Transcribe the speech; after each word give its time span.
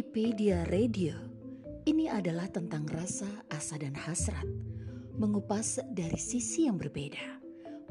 Ipedia 0.00 0.64
Radio. 0.72 1.12
Ini 1.84 2.08
adalah 2.08 2.48
tentang 2.48 2.88
rasa, 2.88 3.28
asa, 3.52 3.76
dan 3.76 3.92
hasrat, 3.92 4.48
mengupas 5.20 5.76
dari 5.92 6.16
sisi 6.16 6.64
yang 6.64 6.80
berbeda, 6.80 7.36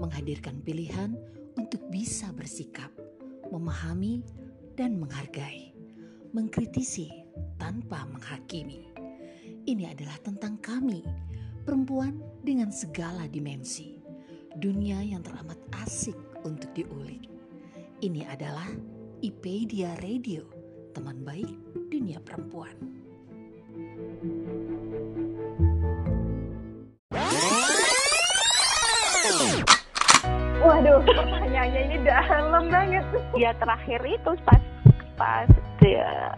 menghadirkan 0.02 0.58
pilihan 0.66 1.14
untuk 1.54 1.86
bisa 1.94 2.34
bersikap, 2.34 2.90
memahami, 3.54 4.26
dan 4.74 4.98
menghargai, 4.98 5.70
mengkritisi 6.34 7.14
tanpa 7.62 8.10
menghakimi. 8.10 8.90
Ini 9.70 9.94
adalah 9.94 10.18
tentang 10.26 10.58
kami, 10.66 11.06
perempuan 11.62 12.18
dengan 12.42 12.74
segala 12.74 13.30
dimensi, 13.30 14.02
dunia 14.58 14.98
yang 15.06 15.22
teramat 15.22 15.62
asik 15.86 16.18
untuk 16.42 16.74
diulik. 16.74 17.30
Ini 18.02 18.26
adalah 18.34 18.74
Ipedia 19.22 19.94
Radio, 20.02 20.59
teman 20.94 21.18
baik 21.22 21.50
dunia 21.90 22.18
perempuan. 22.24 22.74
Waduh, 30.60 31.00
pertanyaannya 31.08 31.82
ini 31.88 31.98
dalam 32.04 32.68
banget. 32.68 33.06
Ya 33.40 33.56
terakhir 33.56 34.00
itu 34.04 34.32
pas 34.44 34.62
pas 35.16 35.48
dia 35.80 36.36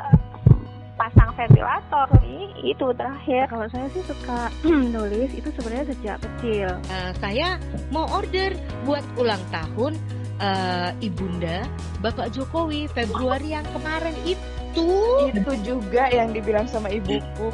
pasang 1.02 1.34
ventilator 1.34 2.08
ini 2.22 2.54
itu 2.70 2.86
terakhir. 2.94 3.50
Kalau 3.50 3.68
saya 3.74 3.88
sih 3.90 4.04
suka 4.06 4.54
nulis 4.94 5.34
itu 5.34 5.50
sebenarnya 5.58 5.86
sejak 5.90 6.18
kecil. 6.22 6.70
Uh, 6.94 7.12
saya 7.18 7.58
mau 7.90 8.06
order 8.14 8.54
buat 8.86 9.02
ulang 9.18 9.42
tahun 9.50 9.98
uh, 10.42 10.90
ibunda 11.00 11.70
Bapak 12.02 12.34
Jokowi 12.34 12.90
Februari 12.92 13.54
yang 13.54 13.66
kemarin 13.72 14.18
itu. 14.26 14.90
Itu 15.30 15.54
juga 15.62 16.10
yang 16.10 16.34
dibilang 16.34 16.66
sama 16.66 16.90
ibuku. 16.90 17.54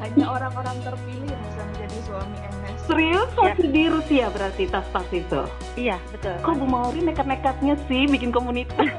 Hanya 0.00 0.26
orang-orang 0.28 0.76
terpilih 0.84 1.28
yang 1.28 1.42
bisa 1.48 1.62
menjadi 1.66 1.98
suami 2.06 2.36
MS. 2.38 2.78
Serius 2.86 3.30
masih 3.38 3.68
ya. 3.68 3.72
di 3.72 3.84
Rusia 3.88 4.26
berarti 4.30 4.62
tas-tas 4.68 5.08
itu? 5.10 5.42
Iya 5.74 5.96
betul. 6.12 6.36
Kok 6.44 6.54
Bu 6.60 6.66
Mauri 6.68 7.00
nekat-nekatnya 7.02 7.74
sih 7.88 8.04
bikin 8.06 8.30
komunitas? 8.30 8.92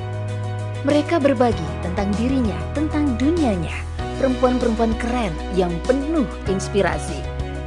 Mereka 0.88 1.18
berbagi 1.18 1.66
tentang 1.82 2.14
dirinya, 2.14 2.58
tentang 2.70 3.18
dunianya. 3.18 3.74
Perempuan-perempuan 4.22 4.94
keren 4.96 5.34
yang 5.58 5.74
penuh 5.84 6.24
inspirasi. 6.46 7.18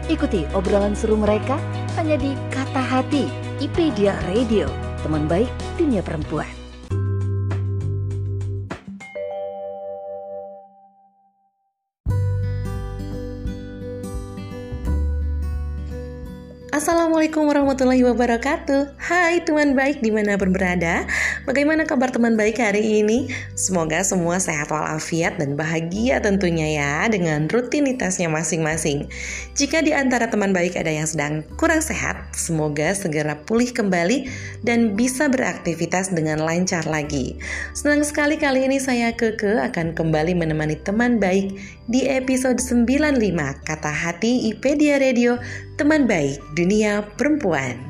Ikuti 0.07 0.47
obrolan 0.55 0.95
seru 0.95 1.19
mereka 1.19 1.59
hanya 1.97 2.19
di 2.19 2.35
Kata 2.53 2.83
Hati, 2.83 3.25
IPedia 3.63 4.13
Radio, 4.29 4.67
teman 5.01 5.25
baik 5.25 5.49
dunia 5.79 6.03
perempuan. 6.03 6.58
Assalamualaikum 16.79 17.43
warahmatullahi 17.43 18.07
wabarakatuh. 18.07 18.95
Hai 18.95 19.43
teman 19.43 19.75
baik 19.75 19.99
di 19.99 20.15
mana 20.15 20.39
pun 20.39 20.55
berada 20.55 21.03
Bagaimana 21.43 21.83
kabar 21.83 22.07
teman 22.07 22.39
baik 22.39 22.55
hari 22.55 23.03
ini? 23.03 23.27
Semoga 23.51 23.99
semua 23.99 24.39
sehat 24.39 24.71
walafiat 24.71 25.35
dan 25.43 25.59
bahagia 25.59 26.23
tentunya 26.23 26.79
ya 26.79 27.03
Dengan 27.11 27.51
rutinitasnya 27.51 28.31
masing-masing. 28.31 29.11
Jika 29.59 29.83
di 29.83 29.91
antara 29.91 30.31
teman 30.31 30.55
baik 30.55 30.79
ada 30.79 30.87
yang 30.87 31.03
sedang 31.03 31.43
kurang 31.59 31.83
sehat 31.83 32.31
Semoga 32.31 32.95
segera 32.95 33.35
pulih 33.43 33.75
kembali 33.75 34.31
Dan 34.63 34.95
bisa 34.95 35.27
beraktivitas 35.27 36.15
dengan 36.15 36.39
lancar 36.39 36.87
lagi. 36.87 37.35
Senang 37.75 38.07
sekali 38.07 38.39
kali 38.39 38.71
ini 38.71 38.79
saya 38.79 39.11
Keke 39.11 39.59
akan 39.67 39.99
kembali 39.99 40.31
menemani 40.31 40.79
teman 40.79 41.19
baik 41.19 41.59
Di 41.91 42.07
episode 42.07 42.63
95 42.63 43.19
Kata 43.67 43.91
Hati 43.91 44.47
IPedia 44.47 44.95
Radio 44.95 45.35
Teman 45.79 46.11
Baik 46.11 46.43
Dunia 46.59 46.99
Perempuan. 47.15 47.88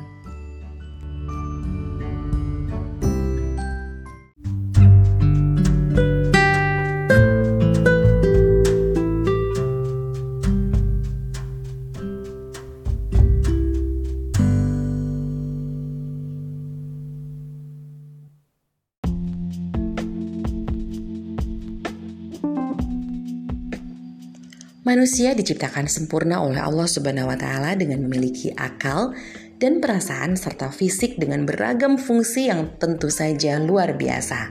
Manusia 24.90 25.38
diciptakan 25.38 25.86
sempurna 25.86 26.42
oleh 26.42 26.58
Allah 26.58 26.90
Subhanahu 26.90 27.30
wa 27.30 27.38
taala 27.38 27.78
dengan 27.78 28.02
memiliki 28.02 28.50
akal 28.58 29.14
dan 29.62 29.78
perasaan 29.78 30.34
serta 30.34 30.74
fisik 30.74 31.14
dengan 31.14 31.46
beragam 31.46 31.94
fungsi 31.94 32.50
yang 32.50 32.74
tentu 32.74 33.06
saja 33.06 33.62
luar 33.62 33.94
biasa 33.94 34.50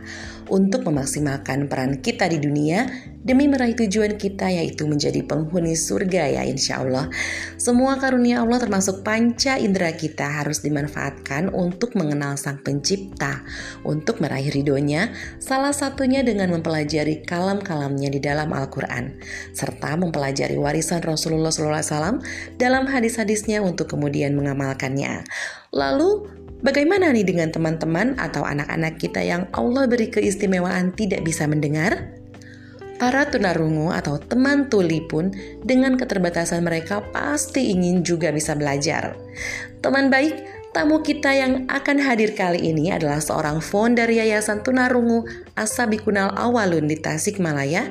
untuk 0.50 0.86
memaksimalkan 0.86 1.70
peran 1.70 2.02
kita 2.02 2.28
di 2.28 2.42
dunia 2.42 2.90
demi 3.20 3.46
meraih 3.52 3.76
tujuan 3.76 4.16
kita 4.16 4.48
yaitu 4.48 4.88
menjadi 4.88 5.22
penghuni 5.28 5.76
surga 5.76 6.40
ya 6.40 6.44
insya 6.48 6.82
Allah. 6.82 7.12
Semua 7.60 8.00
karunia 8.00 8.42
Allah 8.42 8.58
termasuk 8.58 9.04
panca 9.04 9.60
indera 9.60 9.92
kita 9.94 10.26
harus 10.26 10.64
dimanfaatkan 10.64 11.52
untuk 11.52 11.94
mengenal 12.00 12.40
sang 12.40 12.64
pencipta, 12.64 13.44
untuk 13.84 14.24
meraih 14.24 14.50
ridhonya, 14.50 15.12
salah 15.38 15.76
satunya 15.76 16.24
dengan 16.24 16.56
mempelajari 16.56 17.22
kalam-kalamnya 17.28 18.10
di 18.10 18.20
dalam 18.24 18.50
Al-Quran, 18.56 19.20
serta 19.52 20.00
mempelajari 20.00 20.56
warisan 20.56 21.04
Rasulullah 21.04 21.52
SAW 21.52 22.24
dalam 22.56 22.88
hadis-hadisnya 22.88 23.60
untuk 23.62 23.92
kemudian 23.92 24.34
mengamalkannya. 24.34 25.28
Lalu 25.70 26.38
Bagaimana 26.59 27.16
nih 27.16 27.24
dengan 27.24 27.56
teman-teman 27.56 28.20
atau 28.20 28.44
anak-anak 28.44 29.00
kita 29.00 29.24
yang 29.24 29.47
Allah 29.56 29.88
beri 29.88 30.12
keistimewaan 30.12 30.92
tidak 30.92 31.24
bisa 31.24 31.47
mendengar? 31.47 32.12
Para 33.00 33.24
tunarungu 33.31 33.96
atau 33.96 34.20
teman 34.20 34.68
tuli 34.68 35.00
pun 35.00 35.31
dengan 35.64 35.96
keterbatasan 35.96 36.59
mereka 36.59 37.00
pasti 37.16 37.72
ingin 37.72 38.03
juga 38.03 38.36
bisa 38.36 38.59
belajar. 38.59 39.16
Teman 39.80 40.12
baik, 40.12 40.36
tamu 40.75 41.00
kita 41.00 41.31
yang 41.31 41.64
akan 41.72 41.96
hadir 42.03 42.36
kali 42.36 42.59
ini 42.75 42.92
adalah 42.92 43.24
seorang 43.24 43.64
founder 43.64 44.12
Yayasan 44.12 44.59
Tunarungu 44.59 45.24
Asabikunal 45.56 46.36
Awalun 46.36 46.92
di 46.92 47.00
Tasikmalaya 47.00 47.88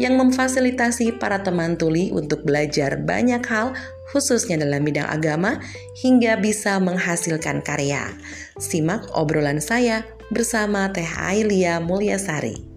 yang 0.00 0.16
memfasilitasi 0.16 1.20
para 1.20 1.44
teman 1.44 1.76
tuli 1.76 2.08
untuk 2.08 2.48
belajar 2.48 2.96
banyak 2.96 3.44
hal 3.44 3.76
khususnya 4.10 4.58
dalam 4.58 4.82
bidang 4.82 5.06
agama, 5.06 5.62
hingga 6.02 6.34
bisa 6.42 6.82
menghasilkan 6.82 7.62
karya. 7.62 8.10
Simak 8.58 9.06
obrolan 9.14 9.62
saya 9.62 10.02
bersama 10.34 10.90
Teh 10.90 11.06
Ailia 11.06 11.78
Mulyasari. 11.78 12.69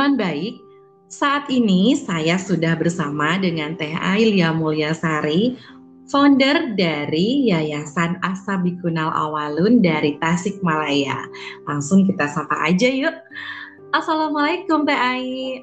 Teman 0.00 0.16
baik, 0.16 0.56
saat 1.12 1.44
ini 1.52 1.92
saya 1.92 2.40
sudah 2.40 2.72
bersama 2.72 3.36
dengan 3.36 3.76
Teh 3.76 3.92
Ailia 3.92 4.48
Mulyasari, 4.48 5.60
founder 6.08 6.72
dari 6.72 7.52
Yayasan 7.52 8.16
Asabikunal 8.24 9.12
Awalun 9.12 9.84
dari 9.84 10.16
Tasikmalaya. 10.16 11.28
Langsung 11.68 12.08
kita 12.08 12.32
sapa 12.32 12.64
aja 12.64 12.88
yuk. 12.88 13.12
Assalamualaikum 13.92 14.88
Teh 14.88 14.96
Ai. 14.96 15.60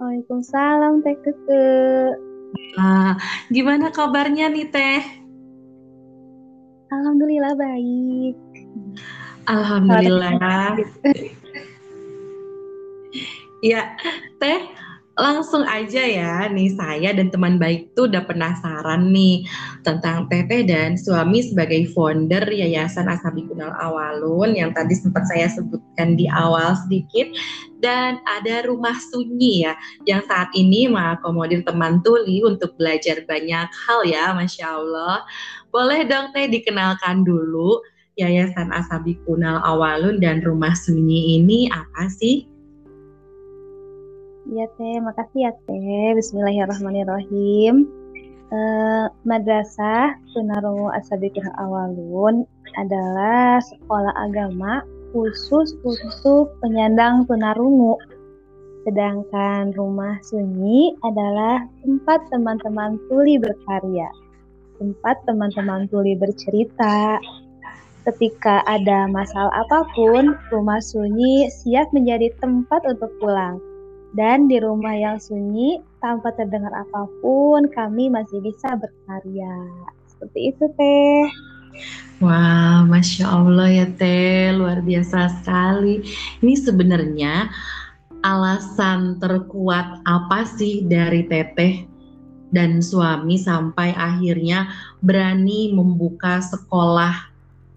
Waalaikumsalam 0.00 1.04
Teh 1.04 1.20
Keke. 1.20 1.68
Nah, 2.80 3.20
gimana 3.52 3.92
kabarnya 3.92 4.48
nih 4.48 4.64
Teh? 4.72 5.04
Alhamdulillah 6.88 7.52
baik. 7.52 8.36
Alhamdulillah. 9.44 10.80
Ya, 13.66 13.98
Teh, 14.38 14.62
langsung 15.18 15.66
aja 15.66 15.98
ya. 16.06 16.46
Nih 16.46 16.70
saya 16.78 17.10
dan 17.10 17.34
teman 17.34 17.58
baik 17.58 17.90
tuh 17.98 18.06
udah 18.06 18.22
penasaran 18.22 19.10
nih 19.10 19.42
tentang 19.82 20.30
Teteh 20.30 20.62
dan 20.62 20.94
suami 20.94 21.42
sebagai 21.42 21.90
founder 21.90 22.46
Yayasan 22.46 23.10
Asabi 23.10 23.42
Kunal 23.50 23.74
Awalun 23.74 24.54
yang 24.54 24.70
tadi 24.70 24.94
sempat 24.94 25.26
saya 25.26 25.50
sebutkan 25.50 26.14
di 26.14 26.30
awal 26.30 26.78
sedikit. 26.86 27.26
Dan 27.82 28.22
ada 28.22 28.70
rumah 28.70 28.94
sunyi 29.10 29.66
ya 29.66 29.74
yang 30.06 30.22
saat 30.30 30.54
ini 30.54 30.86
mengakomodir 30.86 31.66
teman 31.66 31.98
tuli 32.06 32.46
untuk 32.46 32.78
belajar 32.78 33.26
banyak 33.26 33.66
hal 33.66 34.00
ya 34.06 34.30
Masya 34.30 34.78
Allah. 34.78 35.26
Boleh 35.74 36.06
dong 36.06 36.30
Teh 36.30 36.46
dikenalkan 36.46 37.26
dulu 37.26 37.82
Yayasan 38.14 38.70
Asabi 38.70 39.18
Kunal 39.26 39.58
Awalun 39.60 40.22
dan 40.22 40.40
Rumah 40.40 40.72
Sunyi 40.72 41.36
ini 41.36 41.68
apa 41.68 42.08
sih? 42.08 42.55
Iya 44.46 44.70
Teh, 44.78 45.02
makasih 45.02 45.50
ya 45.50 45.52
Teh. 45.66 46.14
Bismillahirrahmanirrahim. 46.14 47.82
Uh, 48.54 49.10
Madrasah 49.26 50.14
Tunarungu 50.30 50.86
Asabiqah 50.94 51.50
Awalun 51.58 52.46
adalah 52.78 53.58
sekolah 53.58 54.14
agama 54.14 54.86
khusus 55.10 55.74
untuk 55.82 56.54
penyandang 56.62 57.26
tunarungu. 57.26 57.98
Sedangkan 58.86 59.74
rumah 59.74 60.14
sunyi 60.22 60.94
adalah 61.02 61.66
tempat 61.82 62.30
teman-teman 62.30 63.02
tuli 63.10 63.42
berkarya, 63.42 64.06
tempat 64.78 65.26
teman-teman 65.26 65.90
tuli 65.90 66.14
bercerita. 66.14 67.18
Ketika 68.06 68.62
ada 68.70 69.10
masalah 69.10 69.50
apa 69.66 69.90
pun, 69.90 70.38
rumah 70.54 70.78
sunyi 70.78 71.50
siap 71.50 71.90
menjadi 71.90 72.30
tempat 72.38 72.86
untuk 72.86 73.10
pulang 73.18 73.58
dan 74.16 74.48
di 74.48 74.56
rumah 74.56 74.96
yang 74.96 75.20
sunyi, 75.20 75.84
tanpa 76.00 76.32
terdengar 76.32 76.72
apa 76.72 77.04
pun, 77.20 77.68
kami 77.68 78.08
masih 78.08 78.40
bisa 78.40 78.72
berkarya. 78.80 79.56
Seperti 80.08 80.56
itu, 80.56 80.64
Teh. 80.80 81.28
Wah, 82.24 82.80
wow, 82.80 82.88
Masya 82.88 83.28
Allah 83.28 83.68
ya 83.68 83.86
Teh, 83.92 84.56
luar 84.56 84.80
biasa 84.80 85.28
sekali. 85.44 86.00
Ini 86.40 86.54
sebenarnya 86.56 87.52
alasan 88.24 89.20
terkuat 89.20 90.00
apa 90.08 90.48
sih 90.48 90.88
dari 90.88 91.28
Teteh 91.28 91.84
dan 92.56 92.80
suami 92.80 93.36
sampai 93.36 93.92
akhirnya 93.92 94.72
berani 95.04 95.76
membuka 95.76 96.40
sekolah 96.40 97.28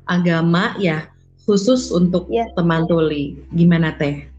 agama 0.07 0.79
ya 0.79 1.11
khusus 1.43 1.91
untuk 1.91 2.31
ya. 2.31 2.47
teman 2.55 2.87
tuli. 2.87 3.35
Gimana 3.51 3.91
Teh? 3.99 4.38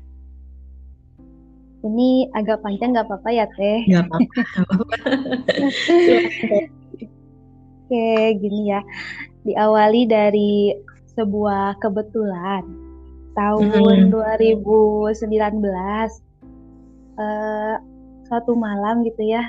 Ini 1.80 2.28
agak 2.36 2.60
panjang 2.60 2.92
nggak 2.92 3.08
apa-apa 3.08 3.30
ya 3.32 3.46
Teh? 3.56 3.80
Nggak 3.88 4.04
apa-apa. 4.08 4.32
Oke, 7.90 8.10
gini 8.38 8.70
ya. 8.70 8.80
Diawali 9.48 10.04
dari 10.04 10.76
sebuah 11.16 11.80
kebetulan. 11.80 12.62
Tahun 13.32 13.64
hmm. 13.72 14.12
2019 14.12 15.16
uh, 17.16 17.76
suatu 18.28 18.52
malam 18.58 19.00
gitu 19.08 19.22
ya. 19.24 19.42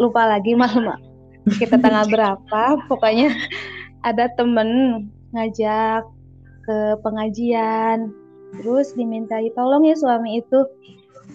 Lupa 0.00 0.24
lagi 0.26 0.56
malam 0.56 1.14
kita 1.52 1.76
tanggal 1.76 2.08
berapa, 2.08 2.62
pokoknya 2.88 3.28
ada 4.00 4.32
temen 4.32 4.68
ngajak 5.36 6.08
ke 6.64 6.78
pengajian 7.04 8.08
terus 8.56 8.94
dimintai 8.96 9.52
tolong 9.52 9.84
ya 9.84 9.98
suami 9.98 10.40
itu 10.40 10.58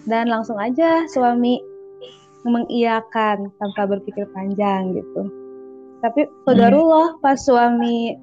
dan 0.08 0.28
langsung 0.28 0.56
aja 0.56 1.04
suami 1.10 1.60
mengiyakan 2.44 3.52
tanpa 3.60 3.82
berpikir 3.84 4.24
panjang 4.32 4.96
gitu. 4.96 5.28
Tapi 6.00 6.24
saudarullah 6.48 7.16
hmm. 7.16 7.20
pas 7.20 7.36
suami 7.36 8.16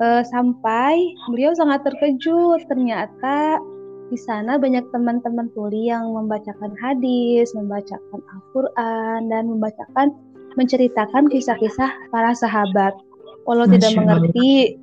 uh, 0.00 0.22
sampai 0.24 1.12
beliau 1.28 1.52
sangat 1.52 1.84
terkejut 1.84 2.64
ternyata 2.72 3.60
di 4.08 4.16
sana 4.16 4.56
banyak 4.56 4.88
teman-teman 4.88 5.52
tuli 5.52 5.92
yang 5.92 6.08
membacakan 6.16 6.72
hadis, 6.80 7.52
membacakan 7.52 8.20
Al-Qur'an 8.32 9.28
dan 9.28 9.52
membacakan 9.52 10.16
menceritakan 10.56 11.28
kisah-kisah 11.28 11.92
para 12.08 12.32
sahabat. 12.32 12.96
Walau 13.44 13.68
Masya 13.68 13.76
tidak 13.76 13.92
mengerti, 14.00 14.80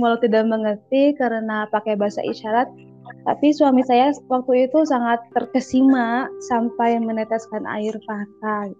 walau 0.00 0.16
tidak 0.20 0.44
mengerti 0.48 1.12
karena 1.20 1.68
pakai 1.68 2.00
bahasa 2.00 2.24
isyarat, 2.24 2.68
tapi 3.26 3.50
suami 3.50 3.82
saya 3.82 4.14
waktu 4.30 4.70
itu 4.70 4.86
sangat 4.86 5.18
terkesima 5.34 6.30
sampai 6.46 7.02
meneteskan 7.02 7.66
air 7.66 7.98
mata. 8.06 8.70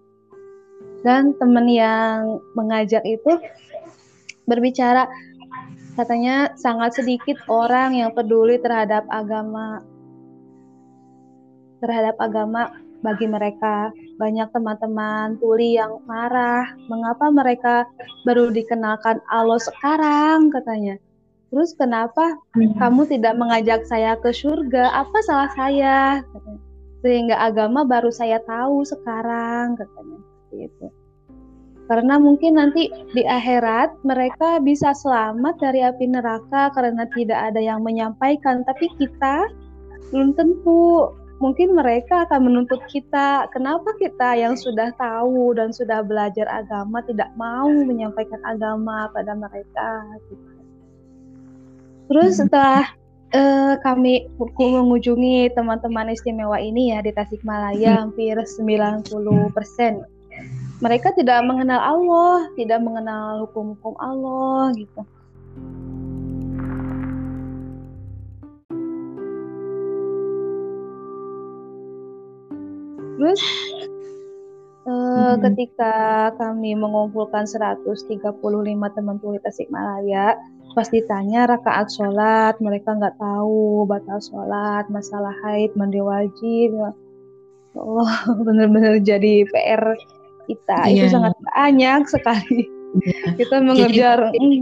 Dan 1.03 1.35
teman 1.35 1.67
yang 1.67 2.39
mengajak 2.55 3.03
itu 3.03 3.43
berbicara 4.47 5.11
katanya 5.99 6.55
sangat 6.55 6.95
sedikit 6.95 7.35
orang 7.51 7.99
yang 7.99 8.15
peduli 8.15 8.55
terhadap 8.63 9.03
agama 9.11 9.83
terhadap 11.83 12.15
agama 12.17 12.71
bagi 13.03 13.27
mereka. 13.27 13.91
Banyak 14.15 14.49
teman-teman 14.55 15.37
tuli 15.43 15.75
yang 15.75 16.01
marah 16.07 16.71
mengapa 16.87 17.29
mereka 17.29 17.83
baru 18.23 18.49
dikenalkan 18.49 19.19
Allah 19.27 19.59
sekarang? 19.59 20.49
katanya 20.49 20.97
Terus 21.47 21.71
kenapa 21.79 22.35
hmm. 22.59 22.75
kamu 22.75 23.07
tidak 23.07 23.33
mengajak 23.39 23.81
saya 23.87 24.19
ke 24.19 24.35
surga? 24.35 24.91
Apa 24.91 25.17
salah 25.23 25.51
saya? 25.55 26.21
Sehingga 26.99 27.39
agama 27.39 27.87
baru 27.87 28.11
saya 28.11 28.43
tahu 28.43 28.83
sekarang 28.83 29.79
katanya 29.79 30.17
seperti 30.19 30.57
itu. 30.67 30.87
Karena 31.87 32.19
mungkin 32.19 32.59
nanti 32.59 32.91
di 33.15 33.23
akhirat 33.23 34.03
mereka 34.03 34.59
bisa 34.59 34.91
selamat 34.91 35.55
dari 35.63 35.87
api 35.87 36.03
neraka 36.11 36.67
karena 36.75 37.07
tidak 37.15 37.39
ada 37.39 37.63
yang 37.63 37.79
menyampaikan, 37.79 38.67
tapi 38.67 38.91
kita 38.99 39.47
belum 40.11 40.35
tentu. 40.35 41.15
Mungkin 41.37 41.77
mereka 41.77 42.25
akan 42.25 42.49
menuntut 42.49 42.81
kita, 42.89 43.45
kenapa 43.53 43.93
kita 44.01 44.33
yang 44.35 44.57
sudah 44.57 44.89
tahu 44.97 45.53
dan 45.53 45.69
sudah 45.69 46.01
belajar 46.01 46.49
agama 46.49 46.97
tidak 47.05 47.29
mau 47.37 47.69
menyampaikan 47.69 48.41
agama 48.41 49.05
pada 49.13 49.37
mereka 49.37 50.17
gitu. 50.33 50.56
Terus 52.07 52.39
setelah 52.39 52.87
uh, 53.35 53.75
kami 53.83 54.31
mengunjungi 54.39 55.51
teman-teman 55.51 56.15
istimewa 56.15 56.59
ini 56.59 56.95
ya 56.95 57.03
di 57.03 57.11
Tasikmalaya 57.11 57.99
hampir 57.99 58.39
90 58.39 59.03
persen 59.51 60.07
mereka 60.77 61.09
tidak 61.17 61.41
mengenal 61.41 61.81
Allah, 61.81 62.53
tidak 62.53 62.79
mengenal 62.85 63.49
hukum-hukum 63.49 63.97
Allah 63.97 64.69
gitu. 64.77 65.01
Terus 73.17 73.41
uh, 74.85 74.93
hmm. 74.93 75.41
ketika 75.49 75.93
kami 76.37 76.77
mengumpulkan 76.77 77.49
135 77.49 78.21
teman 78.93 79.17
tuli 79.17 79.41
Tasikmalaya, 79.41 80.37
pas 80.77 80.93
ditanya 80.93 81.49
rakaat 81.49 81.89
sholat 81.89 82.53
mereka 82.61 82.93
nggak 82.93 83.17
tahu 83.17 83.89
batal 83.89 84.21
sholat 84.21 84.85
masalah 84.93 85.33
haid 85.41 85.73
mandi 85.73 85.97
wajib 85.97 86.69
ya 86.77 86.93
Allah 87.73 88.13
benar-benar 88.45 89.01
jadi 89.01 89.41
PR 89.49 89.97
kita 90.45 90.77
yeah. 90.85 90.93
itu 90.93 91.05
iya. 91.09 91.13
sangat 91.17 91.33
banyak 91.41 92.01
sekali 92.05 92.59
yeah. 93.01 93.33
kita 93.41 93.55
mengejar 93.57 94.19
jadi, 94.29 94.45
mm. 94.45 94.61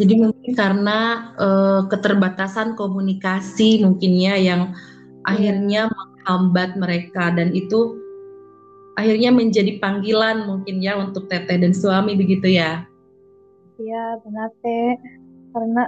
jadi 0.00 0.14
mungkin 0.16 0.52
karena 0.56 0.98
uh, 1.36 1.80
keterbatasan 1.92 2.72
komunikasi 2.72 3.84
mungkinnya 3.84 4.40
yang 4.40 4.72
yeah. 4.72 5.28
akhirnya 5.28 5.82
menghambat 5.92 6.72
mereka 6.80 7.36
dan 7.36 7.52
itu 7.52 8.00
akhirnya 8.96 9.28
menjadi 9.28 9.76
panggilan 9.76 10.48
mungkin 10.48 10.80
ya 10.80 10.96
untuk 10.96 11.28
teteh 11.28 11.60
dan 11.60 11.76
suami 11.76 12.16
begitu 12.16 12.48
ya 12.48 12.88
Iya 13.76 14.20
benar 14.24 14.48
teh. 14.64 14.96
Karena 15.52 15.84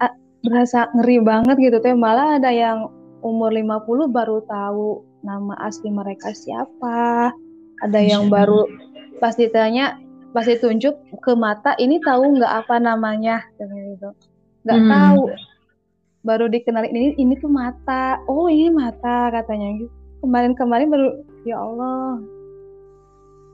ah, 0.00 0.12
berasa 0.44 0.88
ngeri 0.96 1.18
banget 1.24 1.56
gitu 1.60 1.78
teh. 1.80 1.96
Malah 1.96 2.40
ada 2.40 2.50
yang 2.52 2.92
umur 3.24 3.54
50 3.54 4.12
baru 4.12 4.44
tahu 4.44 5.04
nama 5.24 5.54
asli 5.64 5.88
mereka 5.88 6.34
siapa. 6.36 7.32
Ada 7.82 8.00
yang 8.00 8.28
baru 8.28 8.68
pas 9.18 9.34
ditanya 9.38 9.98
pas 10.32 10.48
ditunjuk 10.48 10.96
ke 11.20 11.32
mata 11.36 11.76
ini 11.80 12.00
tahu 12.02 12.36
nggak 12.36 12.66
apa 12.66 12.76
namanya? 12.82 13.40
Gitu. 13.56 14.10
Nggak 14.68 14.80
hmm. 14.80 14.90
tahu. 14.90 15.22
Baru 16.22 16.46
dikenali 16.46 16.86
ini 16.94 17.18
ini 17.18 17.34
tuh 17.40 17.50
mata. 17.50 18.20
Oh 18.30 18.46
ini 18.46 18.70
mata 18.70 19.32
katanya 19.34 19.80
gitu. 19.80 19.92
Kemarin-kemarin 20.22 20.86
baru 20.86 21.08
ya 21.42 21.58
Allah 21.58 22.22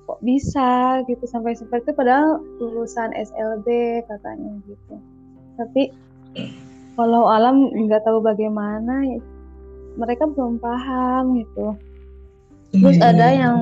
kok 0.09 0.25
bisa 0.25 1.05
gitu 1.05 1.21
sampai 1.29 1.53
seperti 1.53 1.93
itu 1.93 2.00
padahal 2.00 2.41
lulusan 2.57 3.12
SLB 3.12 3.69
katanya 4.09 4.57
gitu. 4.65 4.97
Tapi 5.61 5.93
kalau 6.97 7.29
alam 7.29 7.69
nggak 7.69 8.09
tahu 8.09 8.25
bagaimana 8.25 9.05
ya 9.05 9.21
mereka 10.00 10.25
belum 10.25 10.57
paham 10.57 11.45
gitu. 11.45 11.77
Terus 12.73 12.97
Iya, 12.97 13.12
ada 13.12 13.29
yang 13.37 13.57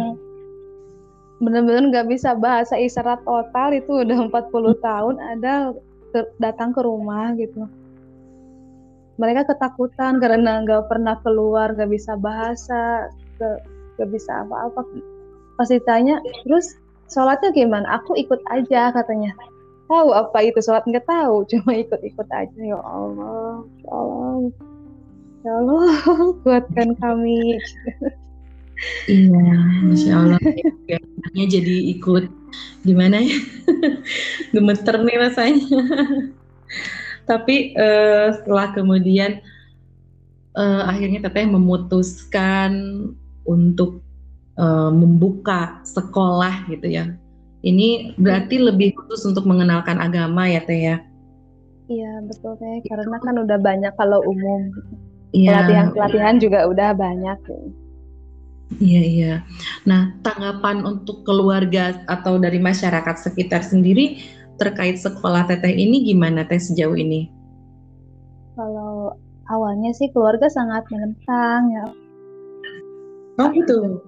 benar-benar 1.42 1.90
nggak 1.90 2.08
bisa 2.14 2.38
bahasa 2.38 2.78
isyarat 2.78 3.26
total 3.26 3.74
itu 3.74 4.06
udah 4.06 4.18
40 4.30 4.78
tahun 4.78 5.18
ada 5.18 5.74
ke- 6.14 6.32
datang 6.38 6.70
ke 6.70 6.78
rumah 6.78 7.34
gitu. 7.34 7.66
Mereka 9.18 9.50
ketakutan 9.50 10.22
karena 10.22 10.62
nggak 10.62 10.86
pernah 10.86 11.18
keluar 11.26 11.74
nggak 11.74 11.90
bisa 11.90 12.14
bahasa 12.14 13.10
nggak 13.98 14.08
bisa 14.14 14.46
apa-apa 14.46 14.86
pas 15.56 15.68
ditanya 15.68 16.20
terus 16.44 16.76
sholatnya 17.10 17.50
gimana 17.52 17.86
aku 18.00 18.16
ikut 18.16 18.40
aja 18.52 18.92
katanya 18.92 19.32
tahu 19.88 20.12
apa 20.12 20.38
itu 20.44 20.58
sholat 20.62 20.84
nggak 20.86 21.06
tahu 21.06 21.46
cuma 21.48 21.72
ikut-ikut 21.74 22.28
aja 22.30 22.60
ya 22.60 22.78
Allah 22.80 23.64
ya 23.82 23.92
Allah 23.92 24.34
ya 25.46 25.52
Allah 25.58 25.88
kuatkan 26.44 26.94
kami 26.98 27.56
Iya, 29.08 29.56
masya 29.88 30.12
Allah. 30.20 30.40
Kayaknya 30.84 31.44
jadi 31.48 31.76
ikut 31.96 32.28
gimana 32.84 33.24
ya? 33.24 33.38
Gemeter 34.54 35.00
nih 35.00 35.16
rasanya. 35.16 35.64
Tapi 37.30 37.72
eh, 37.72 38.28
setelah 38.36 38.76
kemudian 38.76 39.40
eh, 40.54 40.82
akhirnya 40.84 41.24
teteh 41.26 41.48
memutuskan 41.48 42.72
untuk 43.48 44.04
eh, 44.56 44.90
membuka 44.92 45.80
sekolah 45.84 46.66
gitu 46.72 46.88
ya. 46.88 47.12
Ini 47.66 48.14
berarti 48.20 48.62
lebih 48.62 48.94
khusus 48.94 49.26
untuk 49.26 49.44
mengenalkan 49.48 49.98
agama 49.98 50.46
ya 50.46 50.62
teh 50.62 50.80
ya. 50.92 50.96
iya 51.86 52.18
betul 52.26 52.58
teh 52.58 52.82
karena 52.82 53.14
kan 53.22 53.34
udah 53.46 53.58
banyak 53.62 53.94
kalau 53.94 54.18
umum 54.26 54.74
Iya. 55.30 55.62
pelatihan-pelatihan 55.62 56.36
juga 56.42 56.66
udah 56.66 56.90
banyak 56.98 57.38
Iya, 58.82 59.02
iya. 59.06 59.34
Nah, 59.86 60.10
tanggapan 60.26 60.82
untuk 60.82 61.22
keluarga 61.22 62.02
atau 62.10 62.34
dari 62.42 62.58
masyarakat 62.58 63.14
sekitar 63.22 63.62
sendiri 63.62 64.18
terkait 64.58 64.98
sekolah 64.98 65.46
teteh 65.46 65.70
ini 65.70 66.02
gimana 66.02 66.42
teh 66.42 66.58
sejauh 66.58 66.98
ini? 66.98 67.30
kalau 68.56 69.12
awalnya 69.52 69.92
sih 69.92 70.08
keluarga 70.10 70.48
sangat 70.48 70.88
menentang 70.88 71.62
ya 71.70 71.84
Oh 73.36 73.52
gitu. 73.52 74.00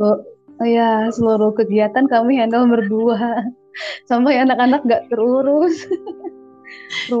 Oh 0.00 0.20
ya, 0.64 1.08
seluruh 1.12 1.52
kegiatan 1.52 2.08
kami 2.08 2.40
handle 2.40 2.64
berdua. 2.68 3.44
Sampai 4.10 4.40
anak-anak 4.40 4.82
gak 4.86 5.04
terurus. 5.12 5.84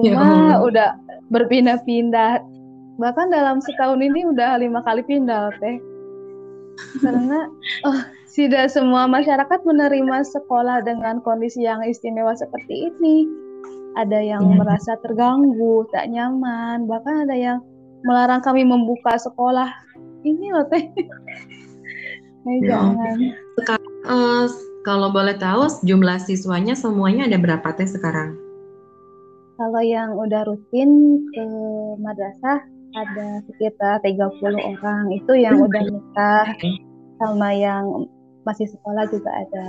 Ya 0.02 0.18
Rumah 0.18 0.26
Allah. 0.26 0.56
udah 0.58 0.90
berpindah-pindah. 1.30 2.42
Bahkan 2.98 3.30
dalam 3.30 3.62
setahun 3.62 4.02
ini 4.02 4.26
udah 4.26 4.58
lima 4.58 4.82
kali 4.82 5.06
pindah 5.06 5.54
teh. 5.62 5.78
Karena 6.98 7.46
oh, 7.86 8.00
tidak 8.26 8.74
semua 8.74 9.06
masyarakat 9.06 9.60
menerima 9.62 10.26
sekolah 10.26 10.82
dengan 10.82 11.22
kondisi 11.22 11.62
yang 11.62 11.78
istimewa 11.86 12.34
seperti 12.34 12.90
ini. 12.90 13.30
Ada 13.94 14.18
yang 14.18 14.50
Iya. 14.50 14.56
merasa 14.66 14.92
terganggu, 14.98 15.86
tak 15.94 16.10
nyaman, 16.10 16.90
bahkan 16.90 17.30
ada 17.30 17.36
yang 17.38 17.58
melarang 18.02 18.42
kami 18.42 18.66
membuka 18.66 19.14
sekolah. 19.14 19.70
Ini 20.26 20.52
loh 20.52 20.66
teh. 20.66 20.90
Eh, 22.46 22.62
Ya 22.62 22.78
jangan. 22.78 23.16
Eh, 24.06 24.44
kalau 24.86 25.10
boleh 25.10 25.34
tahu 25.34 25.66
jumlah 25.82 26.22
siswanya 26.22 26.78
semuanya 26.78 27.26
ada 27.26 27.38
berapa 27.42 27.74
teh 27.74 27.90
sekarang? 27.90 28.38
Kalau 29.56 29.82
yang 29.82 30.14
udah 30.14 30.46
rutin 30.46 30.90
ke 31.32 31.44
madrasah 31.98 32.60
ada 32.94 33.42
sekitar 33.50 33.98
30 34.04 34.62
orang. 34.62 35.10
Itu 35.10 35.32
yang 35.34 35.58
udah 35.58 35.82
nikah 35.82 36.46
sama 37.18 37.50
yang 37.50 38.06
masih 38.46 38.68
sekolah 38.70 39.08
juga 39.10 39.32
ada. 39.32 39.66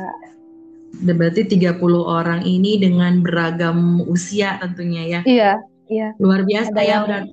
Ada 1.01 1.13
Berarti 1.17 1.41
30 1.49 1.81
orang 2.03 2.45
ini 2.45 2.77
dengan 2.77 3.23
beragam 3.25 4.05
usia 4.05 4.59
tentunya 4.61 5.03
ya. 5.07 5.21
Iya, 5.25 5.51
iya. 5.89 6.07
Luar 6.21 6.45
biasa 6.45 6.71
Ada 6.77 6.83
ya 6.83 6.89
yang- 6.93 7.05
berarti. 7.09 7.31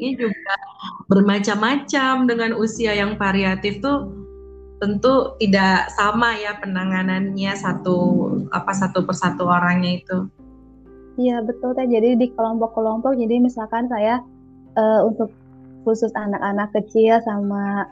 Ini 0.00 0.16
juga 0.16 0.56
bermacam-macam 1.12 2.24
dengan 2.24 2.56
usia 2.56 2.96
yang 2.96 3.20
variatif 3.20 3.84
tuh 3.84 4.19
tentu 4.80 5.36
tidak 5.36 5.92
sama 5.92 6.34
ya 6.40 6.56
penanganannya 6.56 7.52
satu 7.52 7.98
apa 8.50 8.72
satu 8.72 9.04
persatu 9.04 9.44
orangnya 9.44 10.00
itu. 10.00 10.18
Iya, 11.20 11.44
betul 11.44 11.76
teh. 11.76 11.84
Jadi 11.84 12.16
di 12.16 12.26
kelompok-kelompok 12.32 13.12
jadi 13.12 13.44
misalkan 13.44 13.92
saya 13.92 14.24
eh, 14.74 15.00
untuk 15.04 15.28
khusus 15.84 16.08
anak-anak 16.16 16.72
kecil 16.72 17.20
sama 17.28 17.84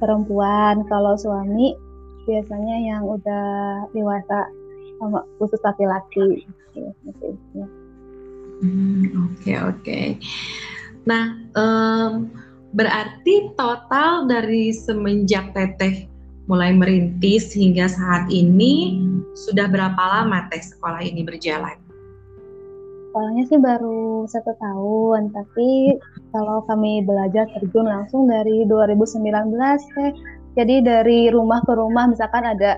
perempuan, 0.00 0.82
kalau 0.88 1.14
suami 1.20 1.76
biasanya 2.24 2.76
yang 2.80 3.02
udah 3.04 3.86
dewasa 3.92 4.48
sama 4.96 5.20
khusus 5.36 5.60
laki-laki. 5.60 6.46
Hmm, 8.62 9.04
Oke 9.28 9.52
oke. 9.58 10.00
Nah 11.04 11.34
em, 11.58 12.30
berarti 12.72 13.52
total 13.58 14.30
dari 14.30 14.70
semenjak 14.72 15.50
teteh 15.52 16.11
mulai 16.52 16.76
merintis 16.76 17.56
hingga 17.56 17.88
saat 17.88 18.28
ini 18.28 19.00
sudah 19.32 19.72
berapa 19.72 19.96
lama 19.96 20.52
teh 20.52 20.60
sekolah 20.60 21.00
ini 21.00 21.24
berjalan? 21.24 21.80
Sekolahnya 23.08 23.44
sih 23.48 23.56
baru 23.56 24.28
satu 24.28 24.52
tahun, 24.60 25.32
tapi 25.32 25.96
kalau 26.28 26.60
kami 26.68 27.00
belajar 27.08 27.48
terjun 27.56 27.88
langsung 27.88 28.28
dari 28.28 28.68
2019 28.68 29.56
teh. 29.96 30.12
Jadi 30.52 30.84
dari 30.84 31.32
rumah 31.32 31.64
ke 31.64 31.72
rumah, 31.72 32.04
misalkan 32.12 32.44
ada 32.44 32.76